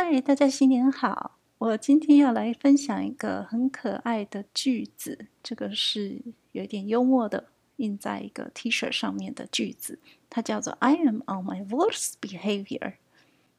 [0.00, 1.40] 嗨，大家新年好！
[1.58, 9.98] 我今天要来分享一个很可爱的句子，这个是有点幽默的，印在一个 T 恤上面的句子，
[10.30, 12.94] 它叫做 "I am on my worst behavior"。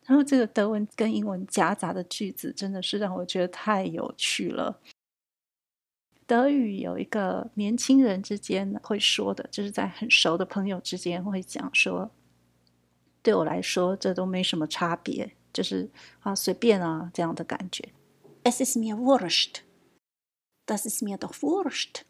[0.05, 4.80] 然后这个德文跟英文夹杂的句子，真的是让我觉得太有趣了。
[6.26, 12.10] 德语有一个年轻人之间会说的，就是在很熟的朋友之间会讲说
[13.21, 15.89] ：“对我来说，这都没什么差别。”就是
[16.21, 17.89] 啊，随便啊这样的感觉。
[18.43, 19.61] Es ist mir wurscht.
[20.68, 22.04] Das ist mir doch wurscht.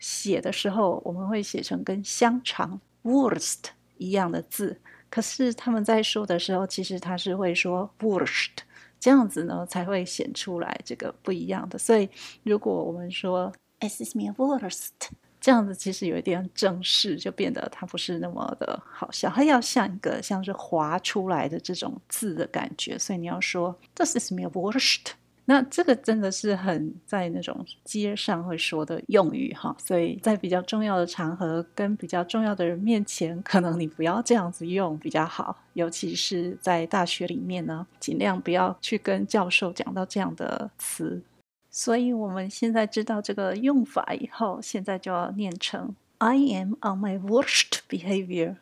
[0.00, 3.66] 写的时候我们会写成跟香肠 Wurst
[3.98, 8.60] 一样的字，可是他们在说的时候，其实他是会说 Wurscht，
[8.98, 11.78] 这样子呢才会显出来这个不一样的。
[11.78, 12.08] 所以
[12.42, 15.10] 如果我们说 Es ist mir wurscht。
[15.40, 25.12] 这样子其实有一点正式，就变得它不是那么的好笑，它要像一个像是划出来的这种字的感觉，所以你要说 “this is my worst”，
[25.46, 41.20] 那这个真的是很在那种街上会说的用语哈，所以在比较重要的场合跟比较重要的人面前，可能你不要这样子用比较好，尤其是在大学里面呢，尽量不要去跟教授讲到这样的词。
[41.70, 48.56] 所以我们现在知道这个用法以后，现在就要念成 "I am on my worst behavior"。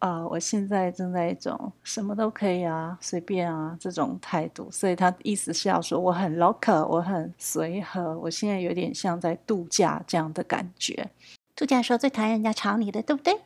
[0.00, 4.70] 啊，我现在正在一种什么都可以啊，随便啊这种态度。
[4.70, 11.10] 所以他意思是要说我很 local，我很随和，我现在有点像在度假这样的感觉。
[11.56, 13.40] 度假的时候最讨厌人家吵你的，对不对？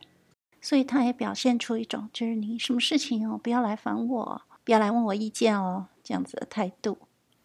[0.59, 6.97] 所以他也表现出一种就是你什么事情哦，不要来烦我，不要来问我意见哦，这样子的态度。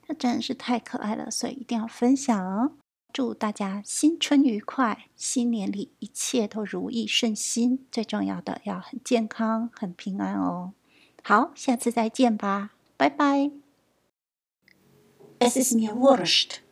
[0.06, 2.72] 那真的是太可爱了，所以一定要分享哦。
[3.12, 7.86] 祝大家新春愉快，新年里一切都如意顺心。
[7.92, 10.72] 最重要的要很健康、很平安哦。
[11.22, 13.52] 好，下次再见吧，拜拜。
[15.38, 16.63] Es ist mir wurscht.